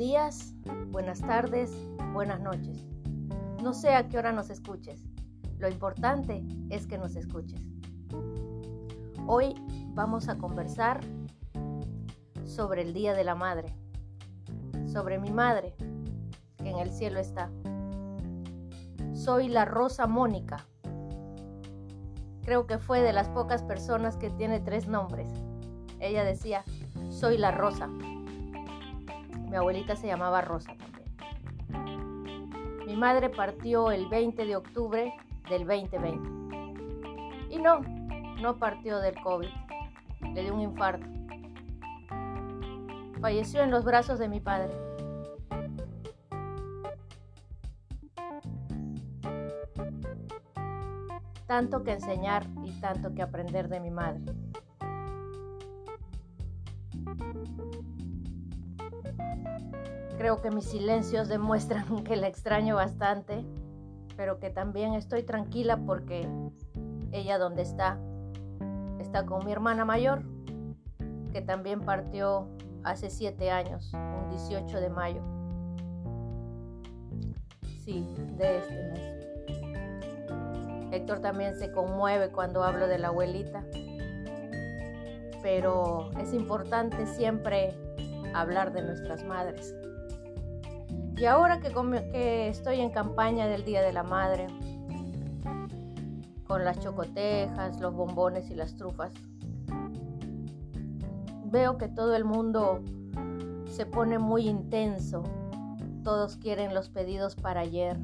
[0.00, 0.54] días,
[0.92, 1.70] buenas tardes,
[2.14, 2.88] buenas noches.
[3.62, 5.04] No sé a qué hora nos escuches.
[5.58, 7.60] Lo importante es que nos escuches.
[9.26, 9.54] Hoy
[9.88, 11.02] vamos a conversar
[12.46, 13.76] sobre el Día de la Madre,
[14.90, 15.74] sobre mi madre,
[16.56, 17.50] que en el cielo está.
[19.12, 20.64] Soy la Rosa Mónica.
[22.42, 25.30] Creo que fue de las pocas personas que tiene tres nombres.
[25.98, 26.64] Ella decía,
[27.10, 27.90] soy la Rosa.
[29.50, 31.00] Mi abuelita se llamaba Rosa también.
[32.86, 35.12] Mi madre partió el 20 de octubre
[35.48, 37.50] del 2020.
[37.50, 37.80] Y no,
[38.40, 39.48] no partió del COVID.
[40.34, 41.04] Le dio un infarto.
[43.20, 44.72] Falleció en los brazos de mi padre.
[51.48, 54.20] Tanto que enseñar y tanto que aprender de mi madre.
[60.20, 63.42] Creo que mis silencios demuestran que la extraño bastante,
[64.18, 66.28] pero que también estoy tranquila porque
[67.10, 67.98] ella donde está,
[68.98, 70.22] está con mi hermana mayor,
[71.32, 72.50] que también partió
[72.84, 75.22] hace siete años, un 18 de mayo.
[77.82, 79.00] Sí, de este mes.
[80.92, 83.64] Héctor también se conmueve cuando hablo de la abuelita,
[85.42, 87.74] pero es importante siempre
[88.34, 89.79] hablar de nuestras madres.
[91.20, 94.46] Y ahora que, estoy en campaña del Día de la Madre,
[96.46, 99.12] con las chocotejas, los bombones y las trufas,
[101.44, 102.80] veo que todo el mundo
[103.66, 105.22] se pone muy intenso.
[106.04, 107.98] Todos quieren los pedidos para ayer.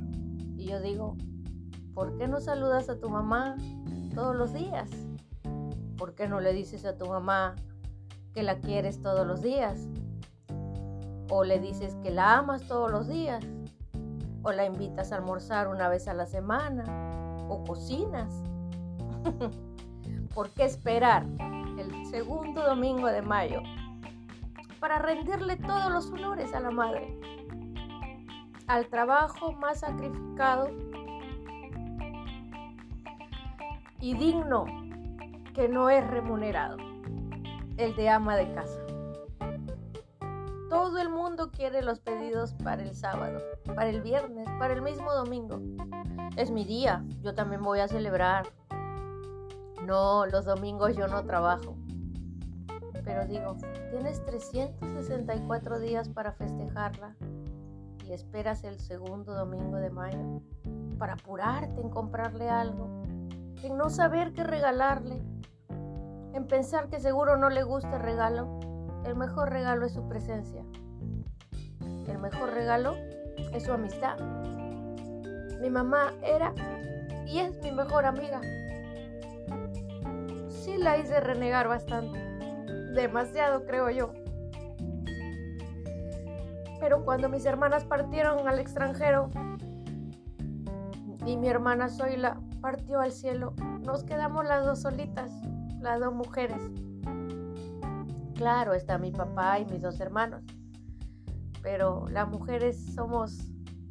[0.59, 1.17] Y yo digo,
[1.95, 3.57] ¿por qué no saludas a tu mamá
[4.15, 4.91] todos los días?
[5.97, 7.55] ¿Por qué no le dices a tu mamá
[8.35, 9.89] que la quieres todos los días?
[11.31, 13.45] O le dices que la amas todos los días,
[14.43, 16.85] o la invitas a almorzar una vez a la semana,
[17.49, 18.33] o cocinas.
[20.35, 21.25] ¿Por qué esperar
[21.79, 23.61] el segundo domingo de mayo
[24.79, 27.19] para rendirle todos los honores a la madre?
[28.67, 30.71] Al trabajo más sacrificado
[34.01, 34.67] y digno
[35.55, 36.77] que no es remunerado,
[37.79, 38.86] el de ama de casa.
[40.77, 45.11] Todo el mundo quiere los pedidos para el sábado, para el viernes, para el mismo
[45.11, 45.59] domingo.
[46.37, 48.47] Es mi día, yo también voy a celebrar.
[49.87, 51.79] No, los domingos yo no trabajo.
[53.05, 53.57] Pero digo,
[53.91, 57.17] tienes 364 días para festejarla
[58.05, 60.43] y esperas el segundo domingo de mayo
[60.99, 63.03] para apurarte en comprarle algo,
[63.63, 65.23] en no saber qué regalarle,
[66.35, 68.61] en pensar que seguro no le gusta el regalo
[69.07, 70.65] el mejor regalo es su presencia.
[72.09, 72.95] El mejor regalo
[73.53, 74.19] es su amistad.
[75.61, 76.53] Mi mamá era
[77.27, 78.41] y es mi mejor amiga.
[80.49, 82.19] Sí la hice renegar bastante.
[82.95, 84.13] Demasiado, creo yo.
[86.81, 89.31] Pero cuando mis hermanas partieron al extranjero
[91.25, 95.31] y mi hermana Zoila partió al cielo, nos quedamos las dos solitas,
[95.81, 96.61] las dos mujeres.
[98.37, 100.43] Claro, está mi papá y mis dos hermanos,
[101.63, 103.49] pero las mujeres somos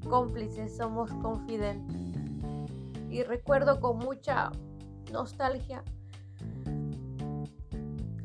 [0.08, 1.96] cómplices, somos confidentes.
[3.10, 4.52] Y recuerdo con mucha
[5.12, 5.84] nostalgia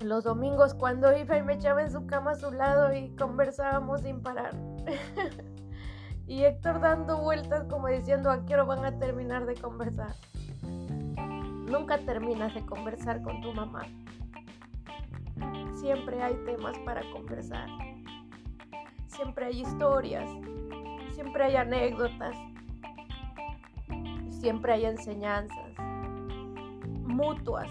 [0.05, 4.03] los domingos cuando iba y me echaba en su cama a su lado y conversábamos
[4.03, 4.55] sin parar.
[6.27, 10.15] y Héctor dando vueltas como diciendo a qué hora van a terminar de conversar.
[11.17, 13.85] Nunca terminas de conversar con tu mamá
[15.81, 17.69] siempre hay temas para conversar.
[19.07, 20.31] Siempre hay historias,
[21.15, 22.37] siempre hay anécdotas,
[24.29, 25.73] siempre hay enseñanzas
[27.05, 27.69] mutuas.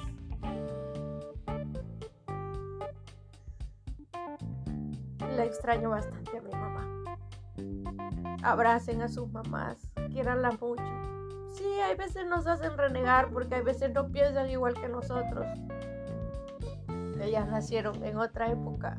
[5.36, 7.04] La extraño bastante a mi mamá.
[8.42, 9.78] Abracen a sus mamás,
[10.12, 10.84] quieranla mucho.
[11.54, 15.46] Sí, hay veces nos hacen renegar porque hay veces no piensan igual que nosotros.
[17.22, 18.98] Ellas nacieron en otra época,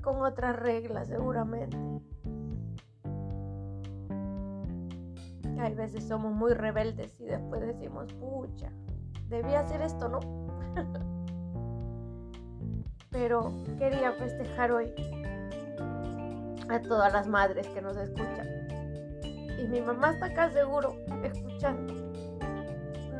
[0.00, 1.76] con otras reglas seguramente.
[5.58, 8.72] Hay veces somos muy rebeldes y después decimos, pucha,
[9.28, 10.20] debía hacer esto, ¿no?
[13.10, 14.92] Pero quería festejar hoy
[16.68, 18.48] a todas las madres que nos escuchan.
[19.58, 21.94] Y mi mamá está acá seguro, escuchando.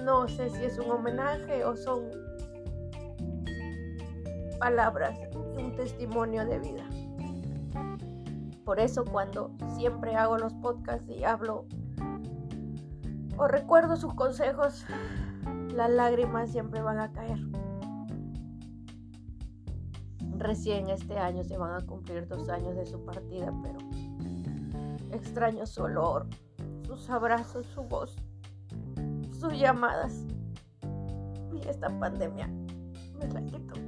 [0.02, 2.10] No sé si es un homenaje o son
[4.62, 5.18] palabras
[5.58, 6.84] y un testimonio de vida.
[8.64, 11.66] Por eso cuando siempre hago los podcasts y hablo
[13.36, 14.86] o recuerdo sus consejos,
[15.74, 17.40] las lágrimas siempre van a caer.
[20.38, 23.78] Recién este año se van a cumplir dos años de su partida, pero
[25.10, 26.28] extraño su olor,
[26.86, 28.14] sus abrazos, su voz,
[29.40, 30.24] sus llamadas.
[31.52, 33.81] Y esta pandemia me la.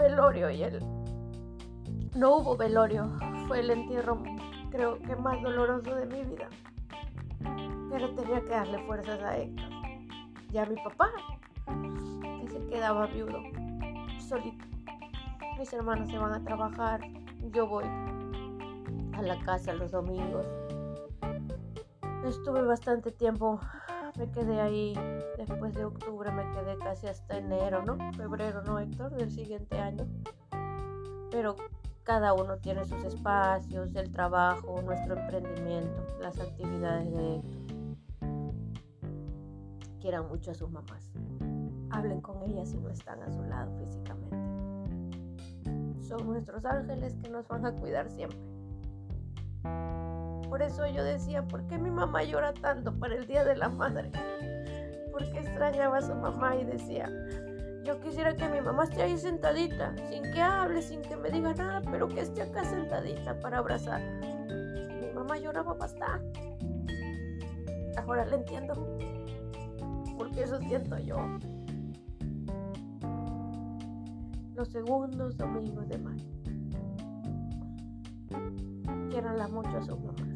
[0.00, 0.80] Velorio y el...
[2.16, 3.08] No hubo velorio,
[3.46, 4.20] fue el entierro
[4.70, 6.48] creo que más doloroso de mi vida.
[7.90, 9.68] Pero tenía que darle fuerzas a Héctor
[10.52, 11.10] y a mi papá,
[12.40, 13.38] que se quedaba viudo,
[14.18, 14.64] solito.
[15.58, 17.00] Mis hermanos se van a trabajar,
[17.52, 17.84] yo voy
[19.12, 20.46] a la casa los domingos.
[22.24, 23.60] Estuve bastante tiempo,
[24.16, 24.94] me quedé ahí
[25.36, 27.96] después de octubre, me quedé casi hasta enero, ¿no?
[28.14, 29.14] Febrero, ¿no, Héctor?
[29.14, 30.06] Del siguiente año.
[31.30, 31.56] Pero
[32.02, 37.60] cada uno tiene sus espacios, el trabajo, nuestro emprendimiento, las actividades de Héctor.
[40.00, 41.10] Quieran mucho a sus mamás.
[41.90, 44.36] Hablen con ellas si no están a su lado físicamente.
[46.00, 48.49] Son nuestros ángeles que nos van a cuidar siempre.
[50.50, 53.68] Por eso yo decía, ¿por qué mi mamá llora tanto para el Día de la
[53.68, 54.10] Madre?
[55.12, 57.08] Porque extrañaba a su mamá y decía,
[57.84, 61.54] yo quisiera que mi mamá esté ahí sentadita, sin que hable, sin que me diga
[61.54, 64.02] nada, pero que esté acá sentadita para abrazar.
[65.00, 66.58] Mi mamá lloraba bastante.
[67.96, 68.74] Ahora le entiendo,
[70.18, 71.16] porque eso siento yo.
[74.56, 76.26] Los segundos domingos de mayo.
[79.10, 80.29] Quieranla mucho a sus mamás.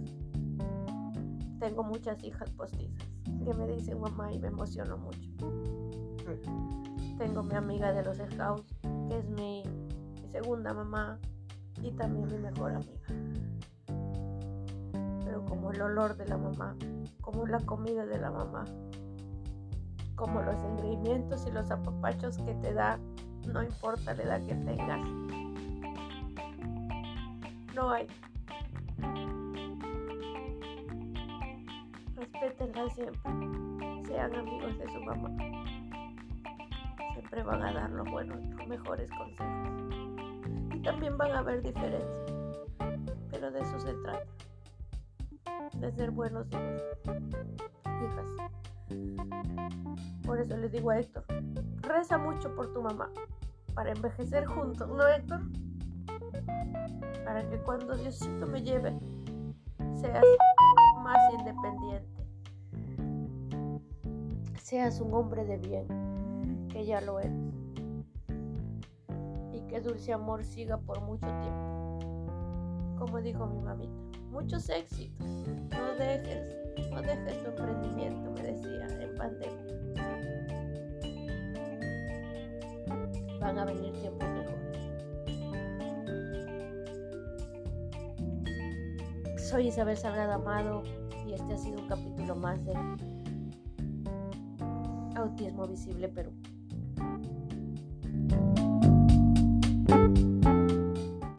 [1.64, 3.08] Tengo muchas hijas postizas
[3.42, 5.30] que me dicen mamá y me emociono mucho.
[7.16, 8.74] Tengo mi amiga de los scouts,
[9.08, 9.62] que es mi,
[10.30, 11.18] segunda mamá
[11.82, 13.08] y también mi mejor amiga.
[15.24, 16.76] Pero como el olor de la mamá,
[17.22, 18.66] como la comida de la mamá,
[20.16, 22.98] como los ingredientes y los apapachos que te da,
[23.50, 25.00] no importa la edad que tengas.
[27.74, 28.06] No hay.
[32.34, 33.30] Respétenla siempre.
[34.06, 35.30] Sean amigos de su mamá
[37.14, 40.74] siempre van a dar los buenos, los mejores consejos.
[40.74, 42.32] Y también van a haber diferencias.
[43.30, 44.26] Pero de eso se trata.
[45.78, 46.82] De ser buenos hijos.
[48.02, 48.28] Hijas.
[50.26, 51.24] Por eso les digo a Héctor,
[51.82, 53.10] reza mucho por tu mamá.
[53.74, 55.40] Para envejecer juntos, ¿no, Héctor?
[57.24, 58.92] Para que cuando Diosito me lleve,
[59.94, 60.24] seas
[61.02, 62.13] más independiente.
[64.74, 65.86] Seas un hombre de bien
[66.68, 67.30] que ya lo eres.
[69.52, 72.00] Y que dulce amor siga por mucho tiempo.
[72.98, 73.94] Como dijo mi mamita,
[74.32, 75.24] muchos éxitos.
[75.70, 76.56] No dejes,
[76.90, 79.62] no dejes tu emprendimiento, me decía, en pandemia.
[83.38, 84.80] Van a venir tiempos mejores.
[89.40, 90.82] Soy Isabel Salgado Amado
[91.28, 92.74] y este ha sido un capítulo más de
[95.24, 96.32] Autismo Visible Perú.